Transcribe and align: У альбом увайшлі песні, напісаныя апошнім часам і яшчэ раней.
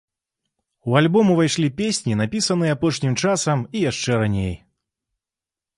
У 0.91 0.95
альбом 1.01 1.25
увайшлі 1.33 1.69
песні, 1.81 2.17
напісаныя 2.23 2.71
апошнім 2.77 3.13
часам 3.27 3.63
і 3.79 3.87
яшчэ 3.91 4.11
раней. 4.25 4.53